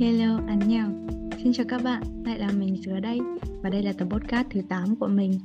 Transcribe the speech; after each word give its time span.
Hello, 0.00 0.40
anh 0.46 0.58
nhau. 0.58 0.90
Xin 1.42 1.52
chào 1.52 1.66
các 1.68 1.82
bạn, 1.82 2.02
lại 2.24 2.38
là 2.38 2.50
mình 2.58 2.76
Dứa 2.76 3.00
đây 3.00 3.20
và 3.62 3.70
đây 3.70 3.82
là 3.82 3.92
tập 3.92 4.08
podcast 4.10 4.46
thứ 4.50 4.60
8 4.68 4.96
của 4.96 5.06
mình. 5.06 5.40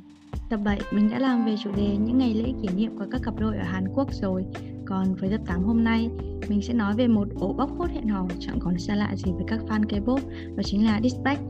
Tập 0.50 0.60
7 0.64 0.80
mình 0.92 1.10
đã 1.10 1.18
làm 1.18 1.44
về 1.46 1.56
chủ 1.64 1.70
đề 1.76 1.96
những 1.96 2.18
ngày 2.18 2.34
lễ 2.34 2.52
kỷ 2.62 2.68
niệm 2.76 2.98
của 2.98 3.06
các 3.10 3.20
cặp 3.24 3.40
đôi 3.40 3.56
ở 3.56 3.62
Hàn 3.62 3.84
Quốc 3.94 4.14
rồi. 4.14 4.44
Còn 4.84 5.14
với 5.14 5.30
tập 5.30 5.40
8 5.46 5.62
hôm 5.62 5.84
nay, 5.84 6.08
mình 6.48 6.62
sẽ 6.62 6.74
nói 6.74 6.94
về 6.96 7.08
một 7.08 7.28
ổ 7.40 7.52
bóc 7.52 7.70
phốt 7.78 7.90
hẹn 7.90 8.08
hò 8.08 8.26
chẳng 8.40 8.58
còn 8.60 8.78
xa 8.78 8.94
lạ 8.94 9.16
gì 9.16 9.32
với 9.32 9.44
các 9.46 9.60
fan 9.68 9.82
K-pop, 9.82 10.20
đó 10.56 10.62
chính 10.64 10.84
là 10.84 11.00
Dispatch. 11.02 11.40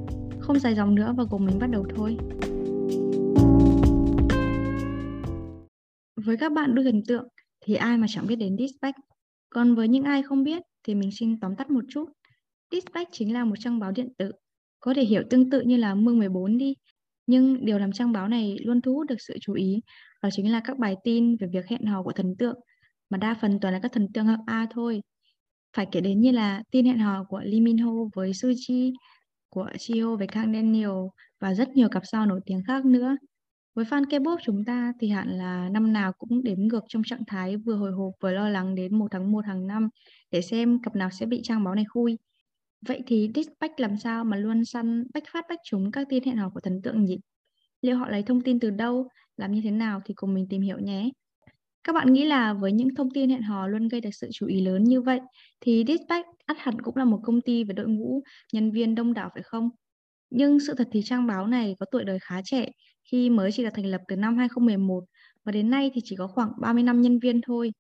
Không 0.41 0.59
dài 0.59 0.75
dòng 0.75 0.95
nữa 0.95 1.15
và 1.17 1.25
cùng 1.31 1.47
mình 1.47 1.59
bắt 1.59 1.71
đầu 1.71 1.87
thôi. 1.97 2.17
Với 6.25 6.37
các 6.37 6.53
bạn 6.53 6.75
đôi 6.75 6.85
thần 6.85 7.03
tượng 7.07 7.29
thì 7.65 7.75
ai 7.75 7.99
mà 7.99 8.07
chẳng 8.11 8.27
biết 8.27 8.37
đến 8.37 8.57
Dispatch. 8.59 8.99
Còn 9.51 9.75
với 9.75 9.89
những 9.89 10.05
ai 10.05 10.23
không 10.23 10.45
biết 10.45 10.63
thì 10.87 10.95
mình 10.95 11.11
xin 11.13 11.41
tóm 11.41 11.57
tắt 11.57 11.71
một 11.71 11.85
chút. 11.89 12.05
Dispatch 12.71 13.09
chính 13.13 13.35
là 13.35 13.45
một 13.45 13.57
trang 13.59 13.79
báo 13.79 13.93
điện 13.93 14.09
tử, 14.19 14.33
có 14.81 14.95
thể 14.95 15.05
hiểu 15.05 15.23
tương 15.31 15.51
tự 15.51 15.61
như 15.61 15.77
là 15.77 15.95
Mương 15.95 16.19
14 16.19 16.59
đi. 16.59 16.75
Nhưng 17.27 17.65
điều 17.65 17.79
làm 17.79 17.93
trang 17.93 18.13
báo 18.13 18.29
này 18.29 18.57
luôn 18.61 18.81
thu 18.81 18.95
hút 18.95 19.07
được 19.07 19.21
sự 19.21 19.39
chú 19.41 19.55
ý 19.55 19.81
đó 20.23 20.29
chính 20.33 20.53
là 20.53 20.61
các 20.65 20.79
bài 20.79 20.97
tin 21.05 21.37
về 21.37 21.47
việc 21.53 21.67
hẹn 21.67 21.87
hò 21.87 22.03
của 22.03 22.13
thần 22.13 22.37
tượng, 22.39 22.61
mà 23.11 23.19
đa 23.19 23.35
phần 23.41 23.61
toàn 23.61 23.75
là 23.75 23.81
các 23.83 23.93
thần 23.93 24.13
tượng 24.13 24.27
hạng 24.27 24.45
A 24.47 24.67
thôi. 24.71 25.03
Phải 25.77 25.87
kể 25.93 26.01
đến 26.01 26.21
như 26.21 26.31
là 26.31 26.63
tin 26.71 26.87
hẹn 26.87 26.99
hò 26.99 27.25
của 27.25 27.41
Lee 27.45 27.61
Min 27.61 27.79
Ho 27.79 27.93
với 28.15 28.31
Suji, 28.31 28.93
của 29.49 29.71
Chio 29.79 30.17
với 30.17 30.27
Kang 30.27 30.53
Daniel 30.53 30.91
và 31.41 31.55
rất 31.55 31.69
nhiều 31.69 31.89
cặp 31.89 32.03
sao 32.07 32.27
nổi 32.27 32.41
tiếng 32.47 32.63
khác 32.67 32.85
nữa. 32.85 33.17
Với 33.75 33.85
fan 33.85 34.05
K-pop 34.05 34.37
chúng 34.43 34.65
ta 34.65 34.93
thì 35.01 35.09
hẳn 35.09 35.29
là 35.39 35.69
năm 35.69 35.93
nào 35.93 36.13
cũng 36.13 36.43
đếm 36.43 36.59
ngược 36.59 36.85
trong 36.89 37.03
trạng 37.07 37.25
thái 37.27 37.57
vừa 37.57 37.75
hồi 37.75 37.93
hộp 37.93 38.13
vừa 38.21 38.33
lo 38.33 38.49
lắng 38.49 38.75
đến 38.75 38.99
1 38.99 39.09
tháng 39.11 39.33
1 39.33 39.47
hàng 39.47 39.67
năm 39.67 39.89
để 40.31 40.43
xem 40.43 40.83
cặp 40.83 40.97
nào 40.97 41.11
sẽ 41.11 41.27
bị 41.27 41.41
trang 41.43 41.65
báo 41.65 41.75
này 41.75 41.85
khui. 41.89 42.19
Vậy 42.87 43.03
thì 43.07 43.31
Dispatch 43.35 43.81
làm 43.81 43.97
sao 43.97 44.25
mà 44.25 44.37
luôn 44.37 44.65
săn 44.65 45.05
bách 45.15 45.25
phát 45.33 45.45
bách 45.49 45.59
chúng 45.65 45.91
các 45.91 46.07
tin 46.11 46.25
hẹn 46.25 46.37
hò 46.37 46.51
của 46.51 46.61
thần 46.61 46.83
tượng 46.83 47.05
nhỉ? 47.05 47.19
Liệu 47.83 47.97
họ 47.97 48.09
lấy 48.11 48.23
thông 48.23 48.41
tin 48.41 48.61
từ 48.61 48.71
đâu, 48.71 49.09
làm 49.37 49.53
như 49.53 49.61
thế 49.65 49.71
nào 49.71 50.01
thì 50.05 50.15
cùng 50.15 50.35
mình 50.35 50.47
tìm 50.51 50.63
hiểu 50.63 50.79
nhé. 50.79 51.11
Các 51.85 51.93
bạn 51.93 52.13
nghĩ 52.13 52.25
là 52.25 52.55
với 52.55 52.73
những 52.73 52.95
thông 52.95 53.11
tin 53.11 53.31
hẹn 53.31 53.43
hò 53.43 53.67
luôn 53.67 53.89
gây 53.89 54.01
được 54.01 54.11
sự 54.13 54.29
chú 54.33 54.47
ý 54.47 54.61
lớn 54.61 54.85
như 54.85 55.03
vậy 55.03 55.21
thì 55.61 55.85
Dispatch 55.89 56.27
ắt 56.47 56.57
hẳn 56.61 56.81
cũng 56.83 56.97
là 56.97 57.05
một 57.05 57.21
công 57.25 57.41
ty 57.41 57.65
với 57.65 57.75
đội 57.75 57.89
ngũ 57.89 58.23
nhân 58.53 58.73
viên 58.73 58.95
đông 58.95 59.15
đảo 59.15 59.31
phải 59.35 59.43
không? 59.43 59.71
Nhưng 60.31 60.61
sự 60.61 60.75
thật 60.79 60.89
thì 60.93 61.03
trang 61.05 61.27
báo 61.27 61.47
này 61.47 61.77
có 61.81 61.87
tuổi 61.93 62.05
đời 62.05 62.19
khá 62.23 62.43
trẻ 62.45 62.69
khi 63.13 63.31
mới 63.31 63.53
chỉ 63.53 63.63
được 63.65 63.71
thành 63.75 63.87
lập 63.87 64.01
từ 64.09 64.17
năm 64.17 64.37
2011 64.39 65.05
và 65.45 65.53
đến 65.53 65.71
nay 65.71 65.91
thì 65.95 66.01
chỉ 66.05 66.17
có 66.17 66.27
khoảng 66.27 66.51
35 66.61 67.01
nhân 67.03 67.19
viên 67.19 67.41
thôi. 67.47 67.73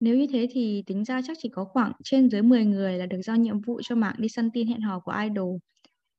Nếu 0.00 0.16
như 0.16 0.26
thế 0.32 0.48
thì 0.50 0.82
tính 0.86 1.04
ra 1.04 1.20
chắc 1.22 1.36
chỉ 1.40 1.48
có 1.52 1.64
khoảng 1.64 1.92
trên 2.04 2.30
dưới 2.30 2.42
10 2.42 2.64
người 2.64 2.98
là 2.98 3.06
được 3.06 3.22
giao 3.22 3.36
nhiệm 3.36 3.60
vụ 3.60 3.80
cho 3.82 3.94
mạng 3.94 4.14
đi 4.18 4.28
săn 4.28 4.50
tin 4.50 4.66
hẹn 4.68 4.80
hò 4.80 5.00
của 5.00 5.12
idol. 5.22 5.56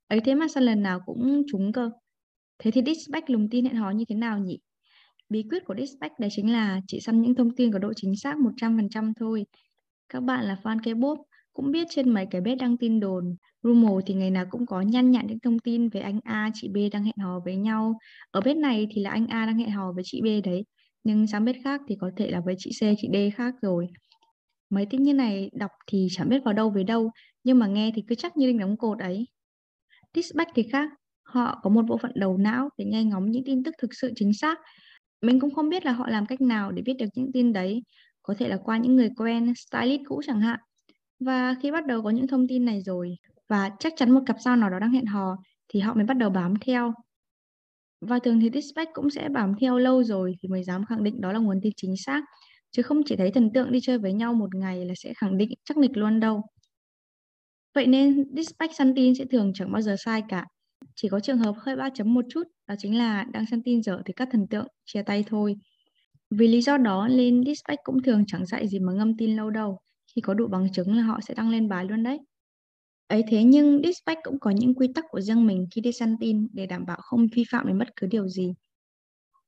Ấy 0.08 0.20
thế 0.20 0.36
mà 0.36 0.48
săn 0.48 0.64
lần 0.64 0.84
nào 0.84 1.00
cũng 1.06 1.44
trúng 1.52 1.72
cơ. 1.72 1.92
Thế 2.60 2.72
thì 2.72 2.82
Dispatch 2.86 3.30
lùng 3.30 3.50
tin 3.50 3.66
hẹn 3.66 3.76
hò 3.76 3.92
như 3.92 4.06
thế 4.10 4.16
nào 4.16 4.40
nhỉ? 4.40 4.60
Bí 5.30 5.44
quyết 5.50 5.66
của 5.66 5.76
Dispatch 5.78 6.14
đấy 6.20 6.30
chính 6.34 6.52
là 6.54 6.82
chỉ 6.88 7.00
săn 7.00 7.22
những 7.22 7.36
thông 7.36 7.56
tin 7.56 7.72
có 7.72 7.80
độ 7.80 7.94
chính 7.96 8.16
xác 8.16 8.38
100% 8.40 9.14
thôi. 9.20 9.46
Các 10.10 10.20
bạn 10.24 10.46
là 10.46 10.58
fan 10.64 10.78
K-pop 10.80 11.18
cũng 11.54 11.72
biết 11.72 11.88
trên 11.90 12.10
mấy 12.14 12.26
cái 12.32 12.42
bếp 12.42 12.58
đăng 12.60 12.78
tin 12.78 13.00
đồn, 13.00 13.36
rumor 13.64 14.04
thì 14.06 14.14
ngày 14.14 14.32
nào 14.32 14.46
cũng 14.50 14.66
có 14.66 14.82
nhăn 14.82 15.12
nhặn 15.12 15.28
những 15.28 15.40
thông 15.40 15.60
tin 15.60 15.90
về 15.90 16.02
anh 16.02 16.20
A, 16.24 16.52
chị 16.54 16.70
B 16.70 16.78
đang 16.92 17.04
hẹn 17.04 17.18
hò 17.18 17.40
với 17.46 17.56
nhau. 17.56 17.94
Ở 18.32 18.42
bếp 18.42 18.58
này 18.58 18.88
thì 18.92 19.02
là 19.02 19.10
anh 19.10 19.28
A 19.28 19.46
đang 19.46 19.58
hẹn 19.58 19.70
hò 19.72 19.92
với 19.94 20.04
chị 20.08 20.22
B 20.22 20.26
đấy, 20.46 20.66
nhưng 21.04 21.28
sang 21.28 21.46
biết 21.46 21.56
khác 21.64 21.82
thì 21.88 21.96
có 22.02 22.12
thể 22.18 22.32
là 22.32 22.42
với 22.46 22.56
chị 22.58 22.72
C, 22.72 22.82
chị 22.98 23.10
D 23.14 23.36
khác 23.36 23.56
rồi. 23.62 23.88
Mấy 24.70 24.86
tin 24.86 25.04
như 25.04 25.14
này 25.14 25.50
đọc 25.54 25.72
thì 25.88 26.08
chẳng 26.12 26.30
biết 26.30 26.44
vào 26.46 26.54
đâu 26.54 26.70
với 26.70 26.84
đâu, 26.84 27.12
nhưng 27.44 27.60
mà 27.60 27.68
nghe 27.68 27.92
thì 27.96 28.04
cứ 28.08 28.16
chắc 28.16 28.38
như 28.38 28.48
đinh 28.48 28.60
đóng 28.60 28.78
cột 28.78 29.00
ấy. 29.00 29.28
Dispatch 30.16 30.52
thì 30.56 30.64
khác, 30.72 30.90
họ 31.24 31.60
có 31.64 31.70
một 31.70 31.86
bộ 31.88 31.98
phận 31.98 32.12
đầu 32.16 32.38
não 32.38 32.70
để 32.78 32.86
nghe 32.86 33.04
ngóng 33.04 33.32
những 33.32 33.44
tin 33.46 33.64
tức 33.64 33.76
thực 33.82 33.94
sự 33.94 34.12
chính 34.16 34.34
xác. 34.34 34.60
Mình 35.22 35.40
cũng 35.40 35.56
không 35.56 35.70
biết 35.70 35.86
là 35.86 35.92
họ 35.92 36.10
làm 36.10 36.26
cách 36.26 36.42
nào 36.42 36.72
để 36.72 36.82
biết 36.82 36.94
được 36.94 37.08
những 37.16 37.32
tin 37.34 37.54
đấy, 37.54 37.84
có 38.24 38.34
thể 38.38 38.48
là 38.48 38.58
qua 38.64 38.78
những 38.78 38.96
người 38.96 39.10
quen, 39.18 39.54
stylist 39.56 40.02
cũ 40.06 40.22
chẳng 40.28 40.42
hạn. 40.42 40.60
Và 41.20 41.56
khi 41.62 41.72
bắt 41.72 41.86
đầu 41.86 42.04
có 42.04 42.10
những 42.10 42.28
thông 42.28 42.48
tin 42.48 42.66
này 42.66 42.82
rồi 42.82 43.16
và 43.50 43.72
chắc 43.80 43.94
chắn 43.98 44.12
một 44.12 44.22
cặp 44.26 44.36
sao 44.44 44.56
nào 44.56 44.70
đó 44.70 44.80
đang 44.80 44.92
hẹn 44.92 45.06
hò 45.06 45.38
thì 45.68 45.80
họ 45.80 45.94
mới 45.94 46.06
bắt 46.06 46.18
đầu 46.18 46.30
bám 46.30 46.54
theo. 46.62 46.94
Và 48.02 48.20
thường 48.20 48.40
thì 48.40 48.50
Dispatch 48.54 48.90
cũng 48.94 49.10
sẽ 49.10 49.30
bám 49.30 49.54
theo 49.62 49.78
lâu 49.78 50.04
rồi 50.04 50.36
thì 50.42 50.50
mới 50.50 50.64
dám 50.64 50.86
khẳng 50.86 51.04
định 51.04 51.22
đó 51.22 51.32
là 51.32 51.40
nguồn 51.40 51.60
tin 51.62 51.74
chính 51.76 51.96
xác. 51.98 52.22
Chứ 52.72 52.82
không 52.82 53.02
chỉ 53.06 53.16
thấy 53.16 53.32
thần 53.32 53.54
tượng 53.54 53.72
đi 53.72 53.80
chơi 53.82 53.98
với 53.98 54.14
nhau 54.14 54.34
một 54.34 54.56
ngày 54.56 54.86
là 54.86 54.94
sẽ 54.98 55.14
khẳng 55.14 55.38
định 55.38 55.50
chắc 55.66 55.78
nịch 55.78 55.98
luôn 55.98 56.20
đâu. 56.20 56.42
Vậy 57.76 57.88
nên 57.88 58.36
Dispatch 58.36 58.74
săn 58.78 58.96
tin 58.96 59.16
sẽ 59.16 59.26
thường 59.26 59.52
chẳng 59.56 59.72
bao 59.72 59.82
giờ 59.82 59.96
sai 60.06 60.24
cả. 60.30 60.46
Chỉ 60.96 61.10
có 61.10 61.20
trường 61.20 61.38
hợp 61.38 61.56
hơi 61.58 61.76
ba 61.76 61.90
chấm 61.94 62.14
một 62.14 62.26
chút, 62.30 62.44
đó 62.68 62.76
chính 62.78 62.98
là 62.98 63.26
đang 63.34 63.46
săn 63.46 63.64
tin 63.64 63.84
dở 63.84 64.02
thì 64.06 64.14
các 64.14 64.28
thần 64.32 64.48
tượng 64.48 64.68
chia 64.86 65.04
tay 65.04 65.24
thôi. 65.28 65.56
Vì 66.30 66.48
lý 66.48 66.62
do 66.62 66.78
đó 66.78 67.08
nên 67.08 67.44
Dispatch 67.46 67.80
cũng 67.84 68.04
thường 68.04 68.24
chẳng 68.28 68.46
dạy 68.46 68.68
gì 68.68 68.80
mà 68.80 68.94
ngâm 68.94 69.18
tin 69.18 69.36
lâu 69.36 69.50
đâu. 69.50 69.80
Khi 70.16 70.22
có 70.22 70.34
đủ 70.34 70.48
bằng 70.48 70.72
chứng 70.74 70.96
là 70.96 71.04
họ 71.04 71.20
sẽ 71.28 71.34
đăng 71.34 71.50
lên 71.50 71.70
bài 71.70 71.86
luôn 71.86 72.04
đấy. 72.04 72.20
Ấy 73.12 73.24
thế 73.28 73.44
nhưng 73.44 73.82
Dispatch 73.84 74.20
cũng 74.24 74.40
có 74.40 74.52
những 74.52 74.76
quy 74.76 74.88
tắc 74.96 75.06
của 75.10 75.22
riêng 75.22 75.48
mình 75.48 75.68
khi 75.72 75.82
đi 75.82 75.92
săn 75.92 76.16
tin 76.20 76.48
để 76.54 76.66
đảm 76.66 76.86
bảo 76.86 76.98
không 77.02 77.28
vi 77.36 77.44
phạm 77.52 77.68
đến 77.68 77.78
bất 77.78 77.96
cứ 77.96 78.08
điều 78.08 78.28
gì. 78.28 78.54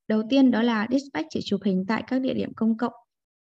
Đầu 0.08 0.22
tiên 0.30 0.50
đó 0.50 0.62
là 0.62 0.86
Dispatch 0.90 1.26
chỉ 1.30 1.40
chụp 1.44 1.60
hình 1.64 1.84
tại 1.88 2.04
các 2.06 2.20
địa 2.20 2.34
điểm 2.34 2.54
công 2.56 2.76
cộng. 2.76 2.92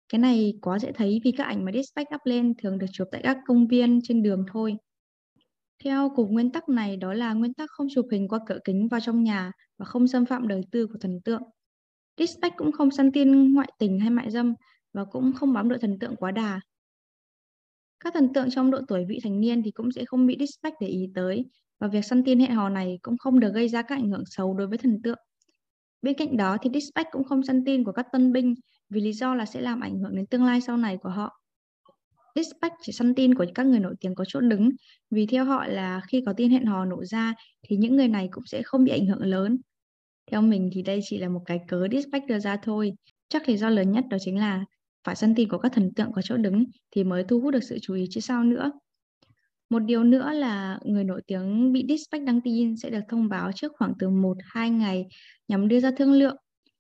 Cái 0.09 0.19
này 0.19 0.53
quá 0.61 0.79
dễ 0.79 0.91
thấy 0.91 1.21
vì 1.23 1.31
các 1.31 1.43
ảnh 1.43 1.65
mà 1.65 1.71
Dispatch 1.71 2.15
up 2.15 2.21
lên 2.23 2.53
thường 2.57 2.77
được 2.77 2.87
chụp 2.91 3.07
tại 3.11 3.21
các 3.23 3.37
công 3.45 3.67
viên 3.67 3.99
trên 4.03 4.23
đường 4.23 4.45
thôi. 4.51 4.75
Theo 5.83 6.11
cùng 6.15 6.33
nguyên 6.33 6.51
tắc 6.51 6.69
này, 6.69 6.97
đó 6.97 7.13
là 7.13 7.33
nguyên 7.33 7.53
tắc 7.53 7.69
không 7.69 7.87
chụp 7.95 8.05
hình 8.11 8.27
qua 8.27 8.39
cửa 8.47 8.59
kính 8.63 8.87
vào 8.87 8.99
trong 8.99 9.23
nhà 9.23 9.51
và 9.77 9.85
không 9.85 10.07
xâm 10.07 10.25
phạm 10.25 10.47
đời 10.47 10.61
tư 10.71 10.87
của 10.87 10.97
thần 11.01 11.21
tượng. 11.25 11.41
Dispatch 12.17 12.55
cũng 12.57 12.71
không 12.71 12.91
săn 12.91 13.11
tin 13.11 13.53
ngoại 13.53 13.71
tình 13.79 13.99
hay 13.99 14.09
mại 14.09 14.31
dâm 14.31 14.53
và 14.93 15.05
cũng 15.05 15.33
không 15.33 15.53
bám 15.53 15.69
đội 15.69 15.79
thần 15.79 15.99
tượng 15.99 16.15
quá 16.15 16.31
đà 16.31 16.59
các 18.03 18.13
thần 18.13 18.33
tượng 18.33 18.49
trong 18.49 18.71
độ 18.71 18.79
tuổi 18.87 19.05
vị 19.05 19.19
thành 19.23 19.39
niên 19.39 19.63
thì 19.63 19.71
cũng 19.71 19.91
sẽ 19.91 20.05
không 20.05 20.27
bị 20.27 20.37
dispatch 20.39 20.75
để 20.81 20.87
ý 20.87 21.09
tới 21.15 21.45
và 21.79 21.87
việc 21.87 22.05
săn 22.05 22.23
tin 22.23 22.39
hẹn 22.39 22.51
hò 22.51 22.69
này 22.69 22.99
cũng 23.01 23.17
không 23.17 23.39
được 23.39 23.53
gây 23.53 23.69
ra 23.69 23.81
các 23.81 23.95
ảnh 23.95 24.09
hưởng 24.09 24.23
xấu 24.25 24.53
đối 24.53 24.67
với 24.67 24.77
thần 24.77 25.01
tượng. 25.01 25.17
Bên 26.01 26.15
cạnh 26.17 26.37
đó 26.37 26.57
thì 26.61 26.69
dispatch 26.73 27.07
cũng 27.11 27.23
không 27.23 27.43
săn 27.43 27.65
tin 27.65 27.83
của 27.83 27.91
các 27.91 28.05
tân 28.11 28.33
binh 28.33 28.55
vì 28.89 29.01
lý 29.01 29.13
do 29.13 29.35
là 29.35 29.45
sẽ 29.45 29.61
làm 29.61 29.79
ảnh 29.79 29.99
hưởng 29.99 30.15
đến 30.15 30.25
tương 30.25 30.43
lai 30.43 30.61
sau 30.61 30.77
này 30.77 30.97
của 30.97 31.09
họ. 31.09 31.39
Dispatch 32.35 32.75
chỉ 32.81 32.91
săn 32.91 33.15
tin 33.15 33.35
của 33.35 33.45
các 33.55 33.65
người 33.65 33.79
nổi 33.79 33.95
tiếng 33.99 34.15
có 34.15 34.25
chỗ 34.27 34.39
đứng, 34.41 34.69
vì 35.11 35.25
theo 35.25 35.45
họ 35.45 35.65
là 35.67 36.01
khi 36.07 36.23
có 36.25 36.33
tin 36.37 36.51
hẹn 36.51 36.65
hò 36.65 36.85
nổ 36.85 37.03
ra 37.05 37.33
thì 37.63 37.77
những 37.77 37.95
người 37.95 38.07
này 38.07 38.27
cũng 38.31 38.45
sẽ 38.45 38.61
không 38.63 38.83
bị 38.83 38.91
ảnh 38.91 39.05
hưởng 39.05 39.21
lớn. 39.21 39.57
Theo 40.31 40.41
mình 40.41 40.69
thì 40.73 40.81
đây 40.81 40.99
chỉ 41.03 41.17
là 41.17 41.29
một 41.29 41.41
cái 41.45 41.59
cớ 41.67 41.87
Dispatch 41.91 42.25
đưa 42.27 42.39
ra 42.39 42.57
thôi. 42.57 42.93
Chắc 43.29 43.49
lý 43.49 43.57
do 43.57 43.69
lớn 43.69 43.91
nhất 43.91 44.05
đó 44.09 44.17
chính 44.25 44.39
là 44.39 44.65
phải 45.03 45.15
săn 45.15 45.35
tin 45.35 45.49
của 45.49 45.57
các 45.57 45.71
thần 45.71 45.93
tượng 45.95 46.11
có 46.11 46.21
chỗ 46.21 46.37
đứng 46.37 46.65
thì 46.91 47.03
mới 47.03 47.23
thu 47.23 47.39
hút 47.39 47.53
được 47.53 47.63
sự 47.63 47.77
chú 47.81 47.93
ý 47.93 48.05
chứ 48.09 48.21
sao 48.21 48.43
nữa. 48.43 48.71
Một 49.69 49.79
điều 49.79 50.03
nữa 50.03 50.31
là 50.33 50.79
người 50.83 51.03
nổi 51.03 51.21
tiếng 51.27 51.73
bị 51.73 51.85
dispatch 51.89 52.25
đăng 52.25 52.41
tin 52.41 52.77
sẽ 52.77 52.89
được 52.89 52.99
thông 53.09 53.29
báo 53.29 53.51
trước 53.51 53.71
khoảng 53.77 53.93
từ 53.99 54.09
1-2 54.09 54.69
ngày 54.69 55.05
nhằm 55.47 55.67
đưa 55.67 55.79
ra 55.79 55.91
thương 55.97 56.13
lượng. 56.13 56.35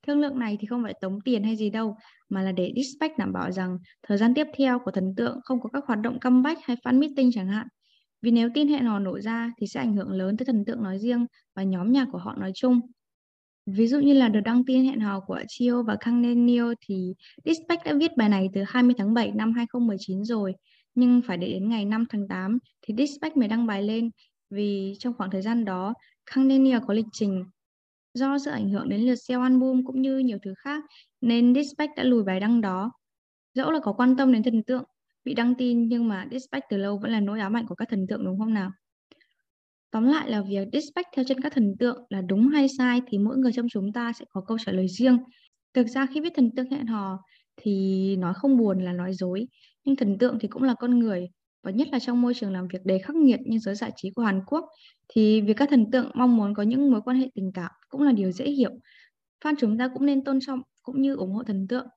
Thương 0.07 0.19
lượng 0.19 0.39
này 0.39 0.57
thì 0.59 0.67
không 0.67 0.83
phải 0.83 0.93
tống 1.01 1.21
tiền 1.21 1.43
hay 1.43 1.55
gì 1.55 1.69
đâu, 1.69 1.95
mà 2.29 2.41
là 2.41 2.51
để 2.51 2.73
dispatch 2.75 3.17
đảm 3.17 3.33
bảo 3.33 3.51
rằng 3.51 3.77
thời 4.07 4.17
gian 4.17 4.33
tiếp 4.33 4.47
theo 4.57 4.79
của 4.79 4.91
thần 4.91 5.13
tượng 5.17 5.39
không 5.43 5.61
có 5.61 5.69
các 5.73 5.83
hoạt 5.87 5.99
động 5.99 6.19
comeback 6.19 6.61
hay 6.63 6.77
fan 6.83 6.99
meeting 6.99 7.31
chẳng 7.33 7.47
hạn. 7.47 7.67
Vì 8.21 8.31
nếu 8.31 8.49
tin 8.53 8.67
hẹn 8.67 8.85
hò 8.85 8.99
nổ 8.99 9.19
ra 9.19 9.51
thì 9.61 9.67
sẽ 9.67 9.79
ảnh 9.79 9.95
hưởng 9.95 10.11
lớn 10.11 10.37
tới 10.37 10.45
thần 10.45 10.65
tượng 10.65 10.83
nói 10.83 10.99
riêng 10.99 11.25
và 11.55 11.63
nhóm 11.63 11.91
nhạc 11.91 12.07
của 12.11 12.17
họ 12.17 12.35
nói 12.35 12.51
chung. 12.55 12.79
Ví 13.65 13.87
dụ 13.87 13.99
như 13.99 14.13
là 14.13 14.29
được 14.29 14.39
đăng 14.45 14.65
tin 14.65 14.85
hẹn 14.85 14.99
hò 14.99 15.19
của 15.19 15.39
Chio 15.47 15.83
và 15.83 15.95
Kang 15.99 16.23
Daniel 16.23 16.65
thì 16.85 17.13
Dispatch 17.45 17.83
đã 17.85 17.93
viết 17.99 18.17
bài 18.17 18.29
này 18.29 18.49
từ 18.53 18.63
20 18.67 18.95
tháng 18.97 19.13
7 19.13 19.31
năm 19.31 19.53
2019 19.53 20.23
rồi. 20.23 20.53
Nhưng 20.95 21.21
phải 21.27 21.37
để 21.37 21.47
đến 21.47 21.69
ngày 21.69 21.85
5 21.85 22.05
tháng 22.09 22.27
8 22.27 22.57
thì 22.81 22.93
Dispatch 22.97 23.37
mới 23.37 23.47
đăng 23.47 23.65
bài 23.65 23.83
lên, 23.83 24.09
vì 24.49 24.93
trong 24.99 25.13
khoảng 25.17 25.31
thời 25.31 25.41
gian 25.41 25.65
đó 25.65 25.93
Kang 26.25 26.49
Daniel 26.49 26.79
có 26.87 26.93
lịch 26.93 27.05
trình 27.11 27.43
do 28.13 28.37
sự 28.39 28.51
ảnh 28.51 28.69
hưởng 28.69 28.89
đến 28.89 29.01
lượt 29.01 29.15
sale 29.15 29.41
album 29.41 29.83
cũng 29.85 30.01
như 30.01 30.17
nhiều 30.17 30.37
thứ 30.43 30.53
khác 30.57 30.83
nên 31.21 31.55
Dispatch 31.55 31.91
đã 31.97 32.03
lùi 32.03 32.23
bài 32.23 32.39
đăng 32.39 32.61
đó. 32.61 32.91
Dẫu 33.53 33.71
là 33.71 33.79
có 33.83 33.93
quan 33.93 34.17
tâm 34.17 34.33
đến 34.33 34.43
thần 34.43 34.63
tượng 34.63 34.83
bị 35.23 35.33
đăng 35.33 35.55
tin, 35.55 35.87
nhưng 35.87 36.07
mà 36.07 36.27
Dispatch 36.31 36.65
từ 36.69 36.77
lâu 36.77 36.97
vẫn 36.97 37.11
là 37.11 37.19
nỗi 37.19 37.39
ám 37.39 37.57
ảnh 37.57 37.67
của 37.67 37.75
các 37.75 37.89
thần 37.89 38.07
tượng 38.07 38.25
đúng 38.25 38.39
không 38.39 38.53
nào? 38.53 38.71
Tóm 39.93 40.07
lại 40.07 40.29
là 40.29 40.41
việc 40.41 40.67
dispatch 40.73 41.07
theo 41.15 41.25
chân 41.27 41.41
các 41.41 41.53
thần 41.53 41.75
tượng 41.79 42.05
là 42.09 42.21
đúng 42.21 42.47
hay 42.47 42.67
sai 42.77 43.01
thì 43.07 43.17
mỗi 43.17 43.37
người 43.37 43.51
trong 43.53 43.67
chúng 43.69 43.93
ta 43.93 44.13
sẽ 44.13 44.25
có 44.29 44.41
câu 44.47 44.57
trả 44.65 44.71
lời 44.71 44.87
riêng. 44.87 45.17
Thực 45.73 45.87
ra 45.87 46.05
khi 46.13 46.21
viết 46.21 46.33
thần 46.35 46.51
tượng 46.55 46.71
hẹn 46.71 46.85
hò 46.85 47.19
thì 47.55 48.15
nói 48.15 48.33
không 48.33 48.57
buồn 48.57 48.83
là 48.85 48.93
nói 48.93 49.13
dối, 49.13 49.47
nhưng 49.83 49.95
thần 49.95 50.17
tượng 50.17 50.39
thì 50.39 50.47
cũng 50.47 50.63
là 50.63 50.73
con 50.73 50.99
người 50.99 51.29
và 51.63 51.71
nhất 51.71 51.87
là 51.91 51.99
trong 51.99 52.21
môi 52.21 52.33
trường 52.33 52.51
làm 52.53 52.67
việc 52.67 52.79
đầy 52.85 52.99
khắc 52.99 53.15
nghiệt 53.15 53.39
như 53.45 53.59
giới 53.59 53.75
giải 53.75 53.91
trí 53.95 54.11
của 54.11 54.21
Hàn 54.23 54.41
Quốc 54.45 54.65
thì 55.07 55.41
việc 55.41 55.57
các 55.57 55.69
thần 55.69 55.91
tượng 55.91 56.11
mong 56.13 56.37
muốn 56.37 56.53
có 56.53 56.63
những 56.63 56.91
mối 56.91 57.01
quan 57.01 57.17
hệ 57.17 57.29
tình 57.35 57.51
cảm 57.53 57.71
cũng 57.89 58.01
là 58.01 58.11
điều 58.11 58.31
dễ 58.31 58.45
hiểu. 58.45 58.71
Fan 59.43 59.55
chúng 59.59 59.77
ta 59.77 59.87
cũng 59.93 60.05
nên 60.05 60.23
tôn 60.23 60.39
trọng 60.39 60.61
cũng 60.83 61.01
như 61.01 61.15
ủng 61.15 61.31
hộ 61.31 61.43
thần 61.43 61.67
tượng. 61.67 61.87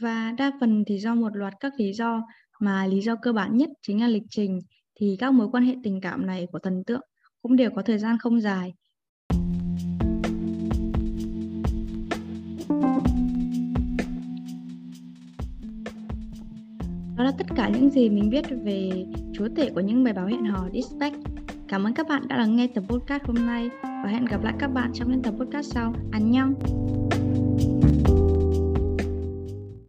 Và 0.00 0.32
đa 0.38 0.52
phần 0.60 0.84
thì 0.86 0.98
do 0.98 1.14
một 1.14 1.36
loạt 1.36 1.54
các 1.60 1.72
lý 1.78 1.92
do 1.92 2.22
mà 2.60 2.86
lý 2.86 3.00
do 3.00 3.16
cơ 3.22 3.32
bản 3.32 3.56
nhất 3.56 3.70
chính 3.82 4.00
là 4.00 4.08
lịch 4.08 4.22
trình 4.30 4.60
thì 5.00 5.16
các 5.18 5.32
mối 5.32 5.48
quan 5.52 5.64
hệ 5.64 5.76
tình 5.82 6.00
cảm 6.00 6.26
này 6.26 6.46
của 6.52 6.58
thần 6.58 6.84
tượng 6.84 7.00
cũng 7.42 7.56
đều 7.56 7.70
có 7.70 7.82
thời 7.82 7.98
gian 7.98 8.18
không 8.18 8.40
dài. 8.40 8.74
Đó 17.16 17.24
là 17.24 17.32
tất 17.38 17.46
cả 17.56 17.68
những 17.68 17.90
gì 17.90 18.08
mình 18.08 18.30
biết 18.30 18.44
về 18.64 19.06
chúa 19.32 19.48
tể 19.56 19.70
của 19.74 19.80
những 19.80 20.04
bài 20.04 20.14
báo 20.14 20.26
hẹn 20.26 20.44
hò 20.44 20.68
Dispatch. 20.72 21.16
Cảm 21.68 21.84
ơn 21.84 21.94
các 21.94 22.08
bạn 22.08 22.28
đã 22.28 22.36
lắng 22.36 22.56
nghe 22.56 22.66
tập 22.66 22.84
podcast 22.88 23.24
hôm 23.24 23.46
nay 23.46 23.70
và 23.82 24.08
hẹn 24.08 24.24
gặp 24.24 24.44
lại 24.44 24.54
các 24.58 24.68
bạn 24.68 24.90
trong 24.94 25.10
những 25.10 25.22
tập 25.22 25.34
podcast 25.38 25.72
sau. 25.72 25.94
Anh 26.12 26.30
nhong! 26.30 26.54